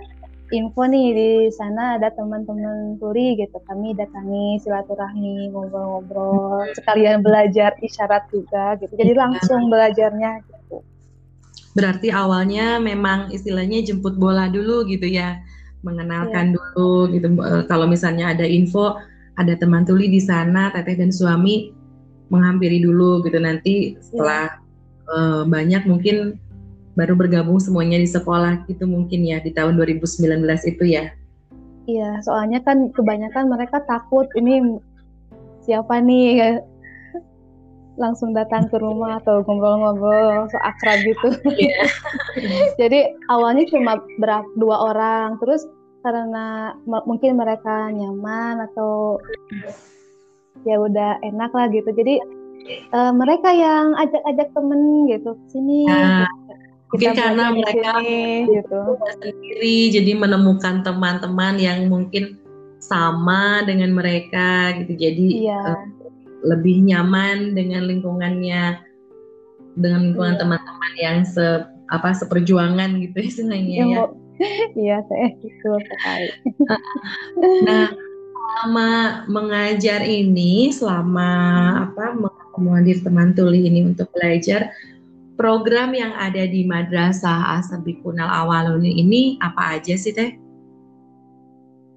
info 0.54 0.86
nih 0.86 1.10
di 1.10 1.30
sana 1.50 1.98
ada 1.98 2.14
teman-teman 2.14 2.94
tuli 3.02 3.34
gitu, 3.34 3.58
kami 3.66 3.98
datangi 3.98 4.62
silaturahmi, 4.62 5.50
ngobrol-ngobrol, 5.50 6.70
sekalian 6.78 7.26
belajar 7.26 7.74
isyarat 7.82 8.30
juga 8.30 8.78
gitu. 8.78 8.94
Jadi 8.94 9.12
langsung 9.18 9.66
belajarnya 9.66 10.46
gitu. 10.46 10.93
Berarti 11.74 12.08
awalnya 12.14 12.78
memang 12.78 13.34
istilahnya 13.34 13.82
jemput 13.82 14.14
bola 14.14 14.46
dulu 14.46 14.86
gitu 14.86 15.10
ya, 15.10 15.42
mengenalkan 15.82 16.54
dulu 16.54 17.10
gitu. 17.10 17.34
Eh, 17.42 17.62
Kalau 17.66 17.86
misalnya 17.90 18.30
ada 18.30 18.46
info, 18.46 18.98
ada 19.34 19.58
teman 19.58 19.82
tuli 19.82 20.06
di 20.06 20.22
sana, 20.22 20.70
teteh 20.70 20.94
dan 20.94 21.10
suami 21.10 21.74
menghampiri 22.30 22.78
dulu 22.78 23.26
gitu. 23.26 23.38
Nanti 23.42 23.98
setelah 23.98 24.54
eh, 25.10 25.42
banyak 25.44 25.82
mungkin 25.90 26.38
baru 26.94 27.18
bergabung 27.18 27.58
semuanya 27.58 27.98
di 27.98 28.06
sekolah 28.06 28.70
gitu 28.70 28.86
mungkin 28.86 29.26
ya 29.26 29.42
di 29.42 29.50
tahun 29.50 29.74
2019 29.74 30.46
itu 30.70 30.84
ya. 30.86 31.10
Iya, 31.84 32.22
soalnya 32.24 32.64
kan 32.64 32.88
kebanyakan 32.94 33.50
mereka 33.50 33.82
takut 33.84 34.30
ini 34.38 34.80
siapa 35.66 36.00
nih 36.00 36.62
langsung 37.94 38.34
datang 38.34 38.66
ke 38.66 38.76
rumah 38.78 39.22
atau 39.22 39.46
ngobrol-ngobrol 39.46 40.50
so 40.50 40.58
akrab 40.62 40.98
gitu. 41.06 41.28
Iya. 41.46 41.86
Jadi 42.80 43.14
awalnya 43.30 43.64
cuma 43.70 44.02
berapa 44.18 44.46
dua 44.58 44.90
orang, 44.90 45.38
terus 45.38 45.66
karena 46.04 46.76
mungkin 46.84 47.40
mereka 47.40 47.88
nyaman 47.88 48.60
atau 48.70 49.18
ya 50.68 50.76
udah 50.76 51.22
enak 51.22 51.50
lah 51.54 51.66
gitu. 51.70 51.88
Jadi 51.94 52.20
eh, 52.68 53.12
mereka 53.14 53.54
yang 53.54 53.94
ajak-ajak 53.96 54.48
temen 54.52 54.80
gitu 55.08 55.30
sini. 55.48 55.86
Nah, 55.86 56.26
mungkin 56.90 57.10
kita 57.10 57.18
karena 57.18 57.44
mereka 57.54 57.90
sini, 58.02 58.50
gitu. 58.50 58.80
sendiri 59.22 59.76
jadi 59.94 60.12
menemukan 60.18 60.82
teman-teman 60.82 61.56
yang 61.62 61.86
mungkin 61.88 62.38
sama 62.82 63.64
dengan 63.64 63.96
mereka 63.96 64.76
gitu. 64.82 64.92
Jadi 64.98 65.48
Iya. 65.48 65.62
eh, 65.72 66.03
lebih 66.44 66.84
nyaman 66.84 67.56
dengan 67.56 67.88
lingkungannya 67.88 68.78
dengan 69.74 70.00
lingkungan 70.12 70.36
Iya. 70.36 70.40
teman-teman 70.44 70.92
yang 71.00 71.18
se 71.24 71.46
apa 71.88 72.14
seperjuangan 72.14 73.00
gitu 73.00 73.18
istilahnya 73.18 73.74
Yang 73.74 73.90
ya. 73.90 73.98
mau- 73.98 74.16
Iya, 74.84 74.96
saya 75.06 75.28
gitu 75.40 75.70
sekali. 75.78 76.28
Nah, 77.62 77.86
selama 78.34 78.90
mengajar 79.26 80.02
ini, 80.02 80.74
selama 80.74 81.30
apa 81.86 82.14
mengakomodir 82.18 82.98
teman 83.02 83.30
tuli 83.32 83.66
ini 83.66 83.86
untuk 83.86 84.10
belajar, 84.10 84.74
program 85.34 85.94
yang 85.94 86.10
ada 86.14 86.46
di 86.46 86.66
Madrasah 86.66 87.58
Asabikunal 87.58 88.26
Awalun 88.26 88.82
ini 88.82 89.38
apa 89.38 89.78
aja 89.78 89.94
sih 89.94 90.10
Teh? 90.10 90.34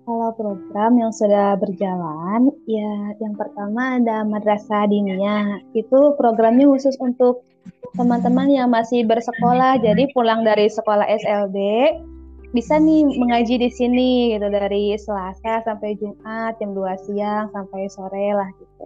Kalau 0.08 0.32
program 0.40 0.96
yang 0.96 1.12
sudah 1.12 1.60
berjalan, 1.60 2.48
ya 2.64 3.12
yang 3.20 3.36
pertama 3.36 4.00
ada 4.00 4.24
Madrasah 4.24 4.88
Diniyah. 4.88 5.60
Itu 5.76 6.16
programnya 6.16 6.64
khusus 6.64 6.96
untuk 7.04 7.44
teman-teman 8.00 8.48
yang 8.48 8.72
masih 8.72 9.04
bersekolah. 9.04 9.84
Jadi 9.84 10.08
pulang 10.16 10.48
dari 10.48 10.72
sekolah 10.72 11.04
SLB 11.04 11.60
bisa 12.56 12.80
nih 12.80 13.04
mengaji 13.20 13.60
di 13.60 13.68
sini 13.68 14.12
gitu 14.32 14.48
dari 14.48 14.96
Selasa 14.96 15.68
sampai 15.68 16.00
Jumat 16.00 16.56
jam 16.64 16.72
2 16.72 17.04
siang 17.04 17.52
sampai 17.52 17.92
sore 17.92 18.32
lah 18.32 18.48
gitu. 18.56 18.86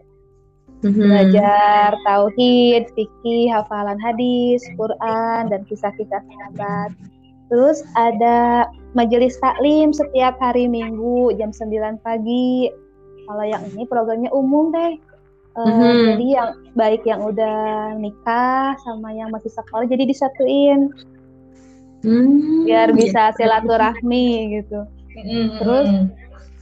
mm-hmm. 0.89 1.05
belajar 1.05 1.89
tauhid, 2.01 2.89
fikih, 2.97 3.53
hafalan 3.53 4.01
hadis, 4.01 4.65
Quran 4.73 5.53
dan 5.53 5.61
kisah-kisah 5.69 6.25
sahabat. 6.25 6.89
Terus 7.51 7.83
ada 7.99 8.71
majelis 8.95 9.35
taklim 9.43 9.91
setiap 9.91 10.39
hari 10.39 10.71
Minggu 10.71 11.35
jam 11.35 11.51
9 11.51 11.99
pagi. 11.99 12.71
Kalau 13.27 13.43
yang 13.43 13.67
ini 13.75 13.83
programnya 13.91 14.31
umum 14.31 14.71
deh. 14.71 14.95
Uh, 15.51 15.67
mm-hmm. 15.67 15.99
Jadi 16.15 16.27
yang 16.31 16.49
baik 16.79 17.03
yang 17.03 17.19
udah 17.27 17.91
nikah 17.99 18.79
sama 18.87 19.11
yang 19.11 19.35
masih 19.35 19.51
sekolah 19.51 19.83
jadi 19.83 20.07
disatuin. 20.07 20.95
Mm, 22.07 22.65
biar 22.65 22.95
bisa 22.95 23.35
gitu. 23.35 23.43
silaturahmi 23.43 24.57
gitu. 24.63 24.87
Mm-hmm. 25.11 25.47
Terus 25.59 25.87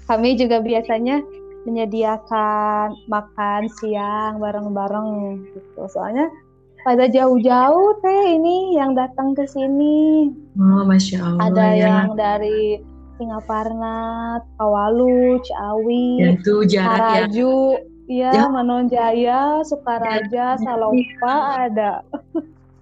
kami 0.09 0.41
juga 0.41 0.57
biasanya 0.57 1.21
menyediakan 1.69 2.97
makan 3.05 3.69
siang 3.77 4.41
bareng-bareng 4.41 5.37
gitu. 5.53 5.81
Soalnya 5.85 6.33
pada 6.83 7.05
jauh-jauh 7.11 7.99
teh 7.99 8.21
ini 8.39 8.79
yang 8.79 8.95
datang 8.95 9.35
ke 9.35 9.43
sini. 9.45 10.31
Oh, 10.55 10.83
masya 10.87 11.19
Allah. 11.23 11.51
Ada 11.51 11.65
ya. 11.75 11.85
yang 11.87 12.09
dari 12.15 12.79
Singaparna, 13.19 14.39
Kawalu, 14.55 15.43
Ciawi, 15.43 16.07
ya, 16.23 16.29
itu 16.39 16.55
jarak 16.63 17.27
Haraju, 17.27 17.83
ya, 18.07 18.31
ya. 18.31 18.43
Manonjaya, 18.47 19.59
Sukaraja, 19.67 20.55
ya. 20.55 20.61
Salopa 20.63 21.35
ada. 21.67 21.99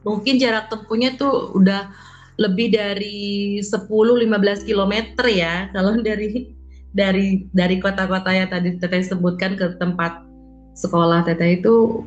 Mungkin 0.06 0.38
jarak 0.38 0.70
tempuhnya 0.70 1.18
tuh 1.18 1.58
udah 1.58 1.90
lebih 2.38 2.70
dari 2.70 3.58
10-15 3.66 4.70
km 4.70 4.94
ya 5.26 5.74
kalau 5.74 5.98
dari 6.06 6.54
dari 6.94 7.50
dari 7.50 7.76
kota-kota 7.82 8.30
yang 8.30 8.50
tadi 8.54 8.78
Teteh 8.78 9.02
sebutkan 9.10 9.58
ke 9.58 9.74
tempat 9.82 10.22
sekolah 10.78 11.26
Teteh 11.26 11.60
itu 11.62 12.06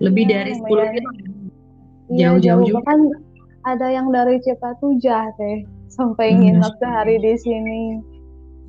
lebih 0.00 0.24
ya, 0.26 0.42
dari 0.42 0.52
10 0.56 0.66
km. 0.66 0.96
Iya, 2.10 2.34
Jauh-jauh 2.34 2.62
juga. 2.66 2.76
Bahkan 2.82 3.00
ada 3.68 3.86
yang 3.92 4.08
dari 4.10 4.40
Cipatujah 4.40 5.30
Teh 5.36 5.68
sampai 5.92 6.32
hmm. 6.32 6.38
nginep 6.40 6.74
sehari 6.80 7.16
di 7.20 7.34
sini. 7.38 7.82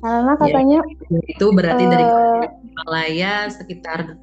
Karena 0.02 0.34
iya, 0.34 0.40
katanya 0.42 0.78
ya, 0.82 1.20
itu 1.30 1.46
berarti 1.54 1.84
uh, 1.86 1.90
dari 1.90 2.06
Malaya 2.82 3.34
sekitar 3.50 4.18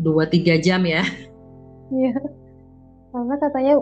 2-3 0.00 0.64
jam 0.64 0.84
ya. 0.84 1.02
Iya. 1.92 2.16
Karena 3.12 3.34
katanya 3.40 3.74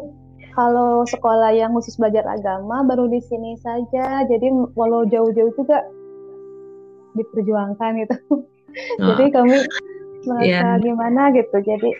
kalau 0.54 1.06
sekolah 1.06 1.54
yang 1.54 1.70
khusus 1.76 1.94
belajar 1.94 2.26
agama 2.26 2.82
baru 2.86 3.06
di 3.06 3.20
sini 3.22 3.54
saja. 3.62 4.26
Jadi 4.26 4.50
walau 4.74 5.06
jauh-jauh 5.06 5.52
juga 5.54 5.84
diperjuangkan 7.14 7.90
gitu. 8.06 8.16
Oh. 9.02 9.06
Jadi 9.10 9.34
kami 9.34 9.58
merasa 10.30 10.46
yeah. 10.46 10.78
gimana 10.78 11.34
gitu. 11.34 11.58
Jadi 11.58 11.90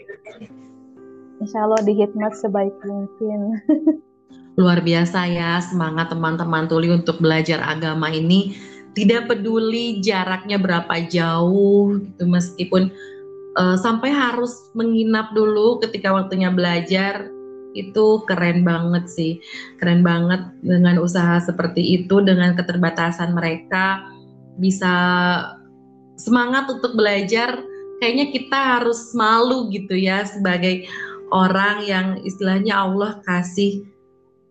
insya 1.41 1.65
Allah 1.65 1.81
dihikmat 1.83 2.37
sebaik 2.37 2.77
mungkin. 2.85 3.59
Luar 4.61 4.85
biasa 4.85 5.25
ya 5.27 5.59
semangat 5.65 6.13
teman-teman 6.13 6.69
Tuli 6.69 6.93
untuk 6.93 7.19
belajar 7.19 7.65
agama 7.65 8.13
ini. 8.13 8.55
Tidak 8.91 9.31
peduli 9.31 10.03
jaraknya 10.03 10.59
berapa 10.59 11.07
jauh 11.09 11.97
gitu 11.97 12.25
meskipun 12.27 12.91
uh, 13.57 13.79
sampai 13.79 14.11
harus 14.11 14.71
menginap 14.75 15.31
dulu 15.33 15.79
ketika 15.79 16.11
waktunya 16.11 16.51
belajar 16.51 17.31
itu 17.73 18.27
keren 18.27 18.67
banget 18.67 19.07
sih. 19.07 19.33
Keren 19.79 20.03
banget 20.03 20.43
dengan 20.61 20.99
usaha 20.99 21.39
seperti 21.39 22.03
itu 22.03 22.19
dengan 22.21 22.59
keterbatasan 22.59 23.33
mereka 23.33 24.05
bisa 24.59 24.95
semangat 26.19 26.69
untuk 26.69 26.99
belajar. 26.99 27.63
Kayaknya 28.01 28.27
kita 28.33 28.59
harus 28.59 29.13
malu 29.13 29.69
gitu 29.71 29.93
ya 29.93 30.25
sebagai 30.25 30.89
orang 31.31 31.87
yang 31.87 32.07
istilahnya 32.27 32.75
Allah 32.75 33.23
kasih 33.23 33.87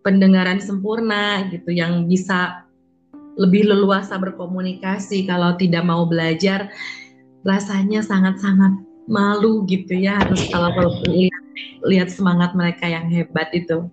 pendengaran 0.00 0.58
sempurna 0.60 1.44
gitu 1.52 1.70
yang 1.76 2.08
bisa 2.08 2.64
lebih 3.36 3.68
leluasa 3.68 4.16
berkomunikasi 4.16 5.28
kalau 5.28 5.56
tidak 5.56 5.84
mau 5.84 6.08
belajar 6.08 6.72
rasanya 7.44 8.04
sangat-sangat 8.04 8.80
malu 9.08 9.64
gitu 9.68 9.96
ya 9.96 10.20
harus 10.20 10.44
kalau 10.52 10.72
lihat, 11.08 11.44
lihat 11.88 12.08
semangat 12.12 12.52
mereka 12.52 12.84
yang 12.88 13.08
hebat 13.08 13.48
itu. 13.52 13.88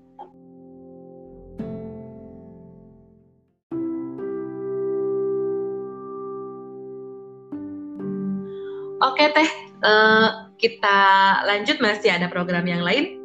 Oke 8.97 9.29
teh, 9.29 9.49
uh, 9.85 10.46
kita 10.57 10.99
lanjut 11.45 11.77
masih 11.79 12.09
ada 12.13 12.27
program 12.27 12.65
yang 12.65 12.81
lain? 12.81 13.21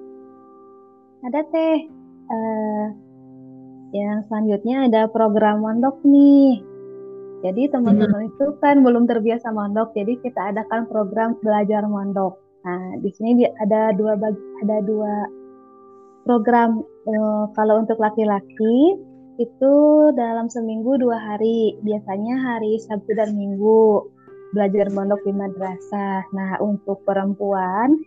Ada 1.25 1.41
teh. 1.49 1.79
Uh, 2.33 2.87
yang 3.93 4.25
selanjutnya 4.29 4.89
ada 4.89 5.03
program 5.09 5.65
mondok 5.65 6.01
nih. 6.05 6.65
Jadi 7.43 7.75
teman-teman 7.75 8.29
hmm. 8.29 8.31
itu 8.33 8.47
kan 8.63 8.81
belum 8.87 9.05
terbiasa 9.11 9.51
mondok, 9.51 9.93
jadi 9.99 10.15
kita 10.23 10.55
adakan 10.55 10.87
program 10.87 11.35
belajar 11.43 11.83
mondok. 11.85 12.39
Nah, 12.63 13.03
di 13.03 13.11
sini 13.11 13.43
ada 13.59 13.91
dua 13.99 14.15
bagi, 14.15 14.39
ada 14.63 14.79
dua 14.87 15.27
program. 16.23 16.87
Uh, 17.03 17.51
kalau 17.59 17.83
untuk 17.83 17.99
laki-laki 17.99 18.95
itu 19.43 19.75
dalam 20.15 20.47
seminggu 20.47 20.95
dua 21.03 21.19
hari, 21.19 21.75
biasanya 21.83 22.39
hari 22.39 22.79
Sabtu 22.79 23.11
dan 23.19 23.35
Minggu 23.35 24.07
belajar 24.53 24.87
mondok 24.93 25.21
di 25.25 25.33
madrasah. 25.33 26.23
Nah, 26.33 26.61
untuk 26.61 27.01
perempuan 27.09 28.01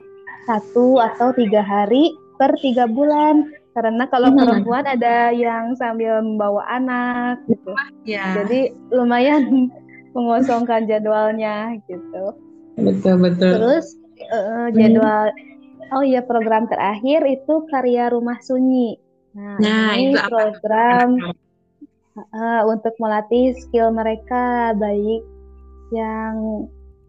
satu 0.46 1.02
atau 1.02 1.34
tiga 1.34 1.66
hari 1.66 2.14
per 2.38 2.54
tiga 2.62 2.86
bulan. 2.86 3.52
Karena 3.76 4.08
kalau 4.08 4.32
hmm. 4.32 4.40
perempuan 4.40 4.86
ada 4.88 5.36
yang 5.36 5.76
sambil 5.76 6.24
membawa 6.24 6.64
anak 6.72 7.44
gitu. 7.52 7.76
Ya. 8.08 8.40
Jadi 8.40 8.72
lumayan 8.94 9.68
mengosongkan 10.16 10.88
jadwalnya 10.88 11.76
gitu. 11.92 12.32
Betul 12.80 13.20
betul. 13.20 13.52
Terus 13.60 14.00
uh, 14.32 14.72
jadwal 14.72 15.28
hmm. 15.28 15.92
oh 15.92 16.04
iya 16.08 16.24
program 16.24 16.72
terakhir 16.72 17.28
itu 17.28 17.68
karya 17.68 18.08
rumah 18.08 18.40
sunyi. 18.40 18.96
Nah, 19.36 19.60
nah 19.60 19.92
ini 20.00 20.16
program 20.32 21.20
uh, 22.16 22.64
untuk 22.72 22.96
melatih 22.96 23.52
skill 23.60 23.92
mereka 23.92 24.72
baik 24.80 25.35
yang 25.94 26.66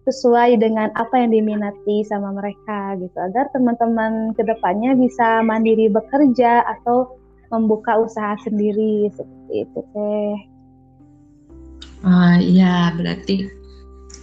sesuai 0.06 0.62
dengan 0.62 0.94
apa 0.94 1.18
yang 1.18 1.34
diminati 1.34 2.06
sama 2.06 2.30
mereka 2.30 2.94
gitu 3.02 3.16
agar 3.18 3.50
teman-teman 3.50 4.30
ke 4.38 4.46
depannya 4.46 4.94
bisa 4.94 5.42
mandiri 5.42 5.90
bekerja 5.90 6.62
atau 6.62 7.18
membuka 7.50 7.98
usaha 7.98 8.38
sendiri 8.46 9.10
seperti 9.10 9.66
itu 9.66 9.80
teh. 9.94 10.36
Uh, 12.06 12.38
ya 12.38 12.94
berarti 12.94 13.50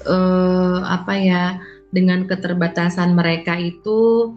uh, 0.07 0.87
apa 0.87 1.13
ya 1.19 1.43
dengan 1.91 2.31
keterbatasan 2.31 3.11
mereka 3.11 3.59
itu 3.59 4.31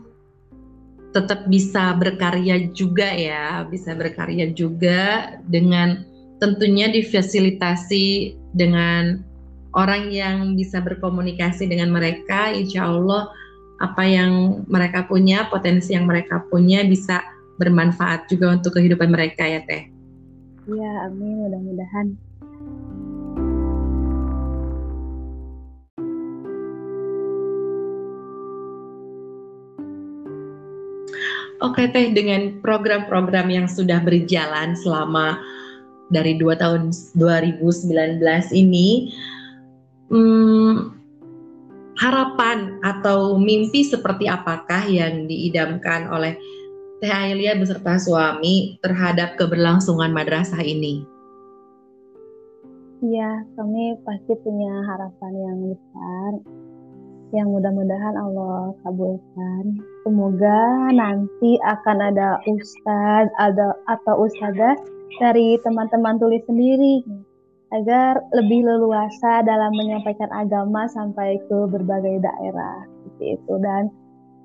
tetap 1.14 1.46
bisa 1.48 1.94
berkarya 1.96 2.68
juga 2.74 3.08
ya 3.08 3.64
bisa 3.70 3.94
berkarya 3.96 4.50
juga 4.52 5.32
dengan 5.46 6.04
tentunya 6.42 6.92
difasilitasi 6.92 8.36
dengan 8.52 9.24
orang 9.76 10.08
yang 10.08 10.56
bisa 10.56 10.80
berkomunikasi 10.80 11.68
dengan 11.68 11.92
mereka, 11.92 12.48
insya 12.50 12.88
Allah 12.88 13.28
apa 13.76 14.08
yang 14.08 14.64
mereka 14.72 15.04
punya, 15.04 15.52
potensi 15.52 15.92
yang 15.92 16.08
mereka 16.08 16.40
punya 16.48 16.80
bisa 16.88 17.20
bermanfaat 17.60 18.24
juga 18.32 18.56
untuk 18.56 18.80
kehidupan 18.80 19.12
mereka 19.12 19.44
ya 19.44 19.60
Teh. 19.68 19.92
Iya, 20.64 20.92
amin 21.12 21.44
mudah-mudahan. 21.44 22.06
Oke 31.60 31.88
Teh, 31.92 32.12
dengan 32.16 32.60
program-program 32.64 33.48
yang 33.52 33.68
sudah 33.68 34.00
berjalan 34.00 34.76
selama 34.76 35.40
dari 36.12 36.36
dua 36.36 36.56
tahun 36.56 36.92
2019 37.16 38.20
ini, 38.56 39.12
hmm, 40.10 40.74
harapan 41.96 42.76
atau 42.84 43.40
mimpi 43.40 43.82
seperti 43.86 44.28
apakah 44.28 44.84
yang 44.86 45.24
diidamkan 45.24 46.12
oleh 46.12 46.36
Teh 46.96 47.12
Ailia 47.12 47.52
beserta 47.60 48.00
suami 48.00 48.80
terhadap 48.80 49.36
keberlangsungan 49.36 50.16
madrasah 50.16 50.64
ini? 50.64 51.04
Ya, 53.04 53.44
kami 53.52 54.00
pasti 54.08 54.32
punya 54.40 54.72
harapan 54.88 55.32
yang 55.36 55.58
besar 55.68 56.32
yang 57.36 57.52
mudah-mudahan 57.52 58.16
Allah 58.16 58.72
kabulkan. 58.80 59.64
Semoga 60.08 60.88
nanti 60.96 61.60
akan 61.60 61.98
ada 62.00 62.40
ustadz 62.48 63.34
ada 63.36 63.76
atau 63.92 64.24
ustadzah 64.24 64.80
dari 65.20 65.60
teman-teman 65.60 66.16
tulis 66.16 66.40
sendiri 66.48 67.04
agar 67.76 68.24
lebih 68.32 68.64
leluasa 68.64 69.44
dalam 69.44 69.72
menyampaikan 69.76 70.32
agama 70.32 70.88
sampai 70.88 71.36
ke 71.44 71.58
berbagai 71.68 72.24
daerah. 72.24 72.88
seperti 73.06 73.38
itu 73.38 73.54
dan 73.62 73.82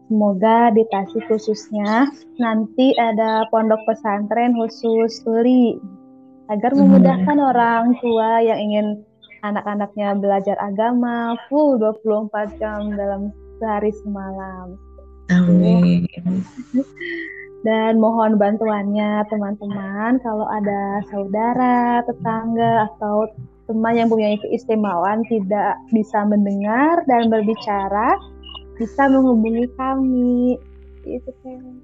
semoga 0.07 0.71
di 0.75 0.83
Tasik 0.91 1.23
khususnya 1.27 2.07
nanti 2.39 2.91
ada 2.99 3.47
pondok 3.49 3.79
pesantren 3.87 4.55
khusus 4.55 5.23
tuli 5.23 5.79
agar 6.51 6.75
memudahkan 6.75 7.37
hmm. 7.39 7.49
orang 7.55 7.83
tua 8.03 8.43
yang 8.43 8.59
ingin 8.59 8.87
anak-anaknya 9.41 10.19
belajar 10.19 10.59
agama 10.59 11.39
full 11.47 11.79
24 11.79 12.59
jam 12.59 12.93
dalam 12.93 13.31
sehari 13.57 13.91
semalam. 14.03 14.75
Amin. 15.31 16.05
Dan 17.61 18.01
mohon 18.01 18.41
bantuannya 18.41 19.21
teman-teman 19.29 20.17
kalau 20.25 20.49
ada 20.49 21.05
saudara, 21.13 22.01
tetangga 22.09 22.89
atau 22.89 23.29
teman 23.69 23.93
yang 23.93 24.09
punya 24.09 24.33
keistimewaan 24.41 25.21
tidak 25.29 25.77
bisa 25.93 26.25
mendengar 26.25 27.05
dan 27.05 27.29
berbicara 27.29 28.17
bisa 28.81 29.05
menghubungi 29.05 29.69
kami. 29.77 30.57
Itu 31.05 31.29
kan. 31.45 31.77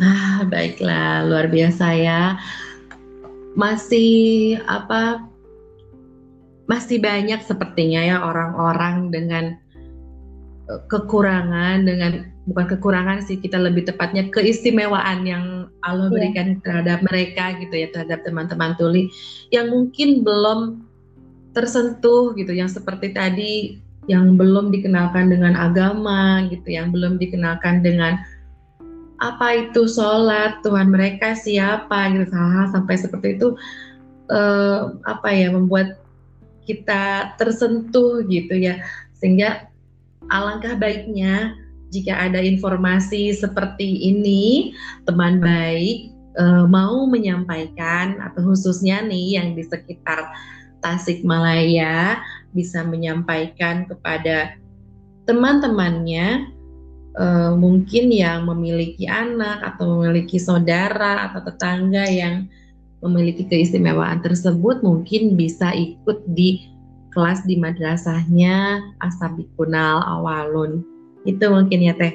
Ah, 0.00 0.48
baiklah, 0.48 1.28
luar 1.28 1.52
biasa 1.52 1.86
ya. 2.00 2.40
Masih 3.52 4.56
apa? 4.64 5.28
Masih 6.64 6.96
banyak 7.02 7.44
sepertinya 7.44 8.00
ya 8.00 8.16
orang-orang 8.24 9.12
dengan 9.12 9.60
kekurangan 10.88 11.82
dengan 11.82 12.29
bukan 12.50 12.66
kekurangan 12.76 13.22
sih 13.22 13.38
kita 13.38 13.56
lebih 13.56 13.86
tepatnya 13.86 14.26
keistimewaan 14.34 15.22
yang 15.22 15.44
Allah 15.86 16.10
yeah. 16.10 16.14
berikan 16.18 16.48
terhadap 16.60 16.98
mereka 17.06 17.54
gitu 17.62 17.74
ya 17.78 17.88
terhadap 17.94 18.26
teman-teman 18.26 18.74
tuli 18.74 19.06
yang 19.54 19.70
mungkin 19.70 20.26
belum 20.26 20.82
tersentuh 21.54 22.34
gitu 22.34 22.50
yang 22.50 22.66
seperti 22.66 23.14
tadi 23.14 23.78
yang 24.10 24.34
belum 24.34 24.74
dikenalkan 24.74 25.30
dengan 25.30 25.54
agama 25.54 26.42
gitu 26.50 26.74
yang 26.74 26.90
belum 26.90 27.22
dikenalkan 27.22 27.86
dengan 27.86 28.18
apa 29.20 29.68
itu 29.68 29.86
sholat 29.86 30.58
Tuhan 30.66 30.90
mereka 30.90 31.38
siapa 31.38 32.10
gitu 32.10 32.32
hal-hal 32.34 32.66
sampai 32.74 32.96
seperti 32.98 33.38
itu 33.38 33.54
uh, 34.32 34.98
apa 35.06 35.28
ya 35.30 35.52
membuat 35.52 36.00
kita 36.64 37.36
tersentuh 37.36 38.24
gitu 38.26 38.56
ya 38.56 38.80
sehingga 39.20 39.68
alangkah 40.32 40.78
baiknya 40.78 41.54
jika 41.90 42.30
ada 42.30 42.38
informasi 42.38 43.34
seperti 43.34 44.14
ini, 44.14 44.74
teman 45.04 45.42
baik 45.42 46.14
e, 46.38 46.44
mau 46.70 47.06
menyampaikan 47.10 48.22
atau 48.22 48.54
khususnya 48.54 49.02
nih 49.02 49.38
yang 49.38 49.58
di 49.58 49.66
sekitar 49.66 50.30
Tasikmalaya 50.80 52.24
bisa 52.56 52.80
menyampaikan 52.86 53.84
kepada 53.84 54.56
teman-temannya 55.28 56.48
e, 57.18 57.26
mungkin 57.58 58.08
yang 58.14 58.46
memiliki 58.46 59.04
anak 59.10 59.60
atau 59.74 60.00
memiliki 60.00 60.38
saudara 60.40 61.28
atau 61.30 61.44
tetangga 61.44 62.06
yang 62.06 62.48
memiliki 63.00 63.48
keistimewaan 63.48 64.20
tersebut 64.20 64.84
mungkin 64.84 65.36
bisa 65.36 65.72
ikut 65.72 66.22
di 66.32 66.68
kelas 67.10 67.42
di 67.44 67.58
madrasahnya 67.58 68.78
Asabikunal 69.02 70.04
Awalun. 70.04 70.99
Itu 71.30 71.46
mungkin 71.46 71.78
ya 71.78 71.94
Teh. 71.94 72.14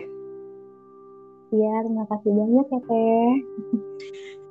Iya, 1.55 1.73
terima 1.87 2.03
kasih 2.11 2.31
banyak 2.35 2.67
ya 2.67 2.81
Teh. 2.83 3.33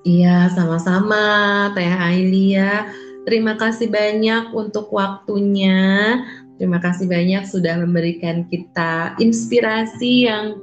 Iya, 0.04 0.36
sama-sama 0.56 1.24
Teh 1.76 1.92
Ailia. 1.92 2.88
Terima 3.28 3.60
kasih 3.60 3.92
banyak 3.92 4.56
untuk 4.56 4.88
waktunya. 4.88 6.20
Terima 6.56 6.80
kasih 6.80 7.04
banyak 7.04 7.44
sudah 7.44 7.76
memberikan 7.76 8.48
kita 8.48 9.16
inspirasi 9.20 10.28
yang 10.28 10.56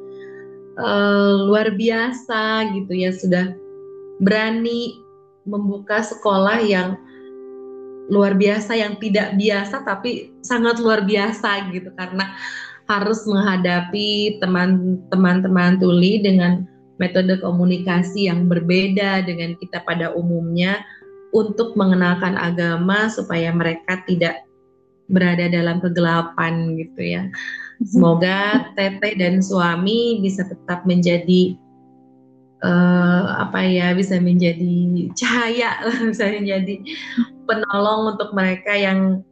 uh, 0.82 1.46
luar 1.46 1.78
biasa 1.78 2.74
gitu 2.74 2.94
ya. 2.94 3.14
Sudah 3.14 3.54
berani 4.22 4.98
membuka 5.46 6.06
sekolah 6.06 6.62
yang 6.62 6.98
luar 8.12 8.36
biasa 8.36 8.76
yang 8.76 9.00
tidak 9.00 9.40
biasa 9.40 9.88
tapi 9.88 10.36
sangat 10.44 10.84
luar 10.84 11.08
biasa 11.08 11.72
gitu 11.72 11.96
karena 11.96 12.36
harus 12.92 13.24
menghadapi 13.24 14.42
teman-teman 14.44 15.40
teman 15.40 15.80
tuli 15.80 16.20
dengan 16.20 16.68
metode 17.00 17.40
komunikasi 17.40 18.28
yang 18.28 18.52
berbeda 18.52 19.24
dengan 19.24 19.56
kita 19.64 19.80
pada 19.88 20.12
umumnya 20.12 20.84
untuk 21.32 21.80
mengenalkan 21.80 22.36
agama 22.36 23.08
supaya 23.08 23.56
mereka 23.56 24.04
tidak 24.04 24.44
berada 25.08 25.48
dalam 25.48 25.80
kegelapan 25.80 26.76
gitu 26.76 27.00
ya. 27.00 27.24
Semoga 27.88 28.70
Teteh 28.76 29.16
dan 29.16 29.40
suami 29.40 30.20
bisa 30.20 30.44
tetap 30.46 30.84
menjadi 30.84 31.56
uh, 32.62 33.48
apa 33.48 33.66
ya 33.66 33.96
bisa 33.96 34.20
menjadi 34.22 35.10
cahaya 35.18 35.82
bisa 36.12 36.30
menjadi 36.30 36.76
penolong 37.50 38.16
untuk 38.16 38.36
mereka 38.38 38.76
yang 38.76 39.26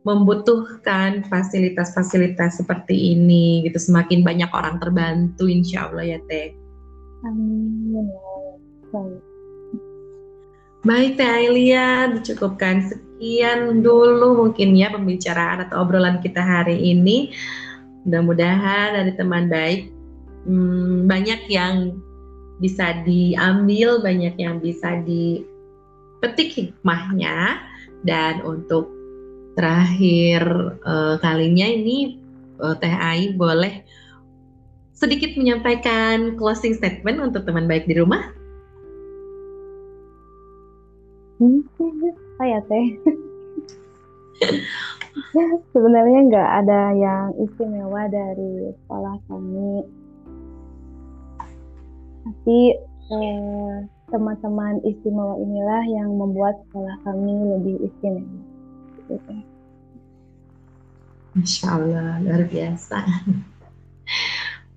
membutuhkan 0.00 1.28
fasilitas-fasilitas 1.28 2.56
seperti 2.56 3.12
ini 3.12 3.68
gitu 3.68 3.76
semakin 3.76 4.24
banyak 4.24 4.48
orang 4.52 4.80
terbantu 4.80 5.44
insya 5.44 5.92
Allah 5.92 6.16
ya 6.16 6.18
teh. 6.24 6.56
Amin. 7.28 8.08
Baik. 8.90 9.20
Baik 10.80 11.20
Teh 11.20 11.28
Ailia, 11.28 12.08
dicukupkan 12.08 12.88
sekian 12.88 13.84
dulu 13.84 14.48
mungkin 14.48 14.72
ya 14.72 14.88
pembicaraan 14.88 15.68
atau 15.68 15.84
obrolan 15.84 16.24
kita 16.24 16.40
hari 16.40 16.80
ini. 16.80 17.36
Mudah-mudahan 18.08 18.96
dari 18.96 19.12
teman 19.12 19.52
baik 19.52 19.92
hmm, 20.48 21.04
banyak 21.04 21.52
yang 21.52 22.00
bisa 22.64 23.04
diambil, 23.04 24.00
banyak 24.00 24.40
yang 24.40 24.56
bisa 24.64 25.04
di 25.04 25.44
petik 26.24 26.48
hikmahnya 26.56 27.60
dan 28.08 28.40
untuk 28.40 28.88
terakhir 29.60 30.40
uh, 30.88 31.20
kalinya 31.20 31.68
ini 31.68 32.16
uh, 32.64 32.72
Teh 32.80 32.96
Ai 32.96 33.36
boleh 33.36 33.84
sedikit 34.96 35.36
menyampaikan 35.36 36.40
closing 36.40 36.72
statement 36.72 37.20
untuk 37.20 37.44
teman 37.44 37.68
baik 37.68 37.84
di 37.84 38.00
rumah. 38.00 38.32
Hmm, 41.40 41.60
ya 42.40 42.60
Teh. 42.68 42.86
Sebenarnya 45.72 46.20
nggak 46.28 46.50
ada 46.64 46.80
yang 46.96 47.36
istimewa 47.40 48.08
dari 48.08 48.72
sekolah 48.84 49.16
kami. 49.28 49.84
Tapi 52.20 52.60
eh, 53.08 53.72
teman-teman 54.12 54.84
istimewa 54.84 55.36
inilah 55.40 55.84
yang 55.88 56.12
membuat 56.16 56.60
sekolah 56.68 56.96
kami 57.08 57.36
lebih 57.56 57.76
istimewa. 57.88 58.40
Gitu. 59.08 59.49
Masya 61.34 61.66
Allah, 61.70 62.18
luar 62.22 62.42
biasa. 62.50 63.06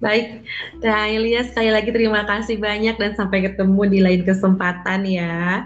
Baik, 0.04 0.44
Teh 0.84 0.92
Ailia 0.92 1.48
sekali 1.48 1.72
lagi 1.72 1.90
terima 1.90 2.28
kasih 2.28 2.60
banyak 2.60 3.00
dan 3.00 3.16
sampai 3.16 3.48
ketemu 3.48 3.82
di 3.88 4.00
lain 4.04 4.22
kesempatan 4.28 5.08
ya. 5.08 5.64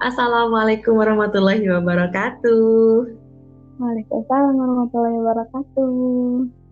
Assalamualaikum 0.00 0.96
warahmatullahi 0.96 1.62
wabarakatuh. 1.68 3.06
Waalaikumsalam 3.76 4.54
warahmatullahi 4.56 5.16
wabarakatuh. 5.20 6.65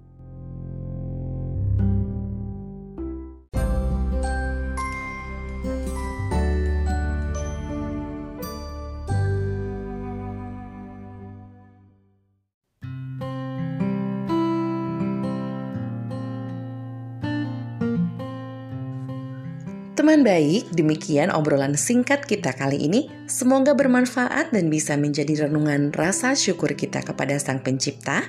Teman 20.05 20.21
baik, 20.21 20.69
demikian 20.77 21.33
obrolan 21.33 21.81
singkat 21.81 22.29
kita 22.29 22.53
kali 22.53 22.77
ini. 22.77 23.09
Semoga 23.25 23.73
bermanfaat 23.73 24.53
dan 24.53 24.69
bisa 24.69 25.01
menjadi 25.01 25.49
renungan 25.49 25.97
rasa 25.97 26.37
syukur 26.37 26.77
kita 26.77 27.01
kepada 27.01 27.41
Sang 27.41 27.65
Pencipta, 27.65 28.21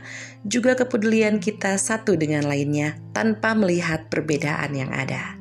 juga 0.48 0.80
kepedulian 0.80 1.44
kita 1.44 1.76
satu 1.76 2.16
dengan 2.16 2.48
lainnya 2.48 2.96
tanpa 3.12 3.52
melihat 3.60 4.08
perbedaan 4.08 4.72
yang 4.72 4.88
ada. 4.96 5.36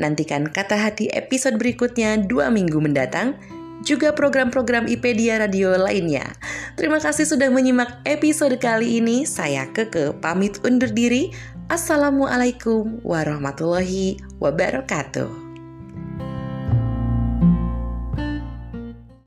Nantikan 0.00 0.48
kata 0.48 0.80
hati 0.80 1.12
episode 1.12 1.60
berikutnya 1.60 2.16
dua 2.16 2.48
minggu 2.48 2.80
mendatang, 2.80 3.36
juga 3.84 4.16
program-program 4.16 4.88
IPedia 4.88 5.36
Radio 5.36 5.76
lainnya. 5.76 6.32
Terima 6.80 6.96
kasih 6.96 7.28
sudah 7.28 7.52
menyimak 7.52 8.00
episode 8.08 8.56
kali 8.56 9.04
ini. 9.04 9.28
Saya 9.28 9.68
Keke 9.68 10.16
pamit 10.16 10.64
undur 10.64 10.88
diri. 10.88 11.28
Assalamualaikum 11.68 13.04
warahmatullahi 13.04 14.16
wabarakatuh. 14.40 15.43